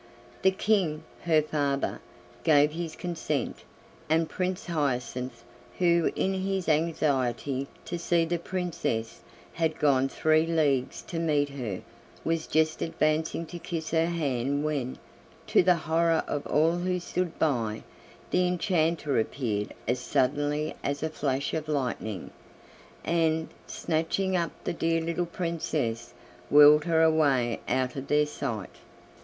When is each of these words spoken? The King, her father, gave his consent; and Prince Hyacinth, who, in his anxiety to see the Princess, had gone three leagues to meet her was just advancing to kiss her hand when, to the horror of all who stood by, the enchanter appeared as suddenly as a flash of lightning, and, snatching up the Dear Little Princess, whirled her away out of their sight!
The 0.41 0.49
King, 0.49 1.03
her 1.25 1.43
father, 1.43 2.01
gave 2.43 2.71
his 2.71 2.95
consent; 2.95 3.57
and 4.09 4.27
Prince 4.27 4.65
Hyacinth, 4.65 5.43
who, 5.77 6.11
in 6.15 6.33
his 6.41 6.67
anxiety 6.67 7.67
to 7.85 7.99
see 7.99 8.25
the 8.25 8.39
Princess, 8.39 9.21
had 9.53 9.77
gone 9.77 10.09
three 10.09 10.47
leagues 10.47 11.03
to 11.03 11.19
meet 11.19 11.49
her 11.49 11.83
was 12.23 12.47
just 12.47 12.81
advancing 12.81 13.45
to 13.45 13.59
kiss 13.59 13.91
her 13.91 14.07
hand 14.07 14.65
when, 14.65 14.97
to 15.45 15.61
the 15.61 15.75
horror 15.75 16.23
of 16.27 16.47
all 16.47 16.77
who 16.77 16.99
stood 16.99 17.37
by, 17.37 17.83
the 18.31 18.47
enchanter 18.47 19.19
appeared 19.19 19.71
as 19.87 19.99
suddenly 19.99 20.73
as 20.83 21.03
a 21.03 21.09
flash 21.11 21.53
of 21.53 21.67
lightning, 21.69 22.31
and, 23.05 23.49
snatching 23.67 24.35
up 24.35 24.49
the 24.63 24.73
Dear 24.73 24.99
Little 25.01 25.27
Princess, 25.27 26.15
whirled 26.49 26.85
her 26.85 27.03
away 27.03 27.59
out 27.69 27.95
of 27.95 28.07
their 28.07 28.25
sight! 28.25 28.77